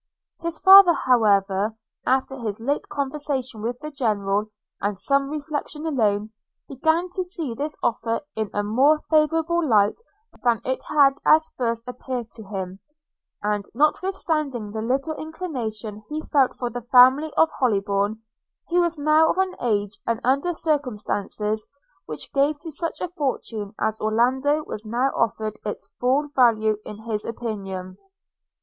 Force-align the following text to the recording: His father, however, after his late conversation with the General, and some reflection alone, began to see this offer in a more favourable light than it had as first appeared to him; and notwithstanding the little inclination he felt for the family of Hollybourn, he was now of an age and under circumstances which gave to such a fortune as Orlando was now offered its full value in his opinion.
His 0.41 0.57
father, 0.57 0.93
however, 0.93 1.75
after 2.07 2.39
his 2.39 2.59
late 2.59 2.89
conversation 2.89 3.61
with 3.61 3.79
the 3.81 3.91
General, 3.91 4.49
and 4.81 4.97
some 4.97 5.29
reflection 5.29 5.85
alone, 5.85 6.31
began 6.67 7.07
to 7.09 7.23
see 7.23 7.53
this 7.53 7.75
offer 7.83 8.21
in 8.35 8.49
a 8.51 8.63
more 8.63 9.01
favourable 9.11 9.63
light 9.63 9.99
than 10.43 10.59
it 10.65 10.81
had 10.89 11.19
as 11.23 11.51
first 11.55 11.83
appeared 11.85 12.31
to 12.31 12.41
him; 12.43 12.79
and 13.43 13.65
notwithstanding 13.75 14.71
the 14.71 14.81
little 14.81 15.13
inclination 15.17 16.01
he 16.09 16.19
felt 16.19 16.55
for 16.55 16.71
the 16.71 16.81
family 16.81 17.31
of 17.37 17.51
Hollybourn, 17.59 18.23
he 18.69 18.79
was 18.79 18.97
now 18.97 19.29
of 19.29 19.37
an 19.37 19.55
age 19.61 19.99
and 20.07 20.19
under 20.23 20.51
circumstances 20.55 21.67
which 22.07 22.33
gave 22.33 22.57
to 22.61 22.71
such 22.71 23.01
a 23.01 23.09
fortune 23.09 23.75
as 23.79 24.01
Orlando 24.01 24.63
was 24.63 24.83
now 24.83 25.11
offered 25.15 25.59
its 25.63 25.93
full 25.99 26.27
value 26.33 26.77
in 26.85 27.03
his 27.03 27.23
opinion. 27.23 27.99